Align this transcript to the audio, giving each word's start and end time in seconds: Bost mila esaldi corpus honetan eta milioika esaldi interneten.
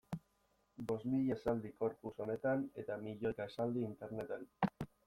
Bost 0.91 1.05
mila 1.11 1.35
esaldi 1.35 1.73
corpus 1.83 2.17
honetan 2.27 2.67
eta 2.85 2.99
milioika 3.07 3.51
esaldi 3.55 3.89
interneten. 3.93 4.53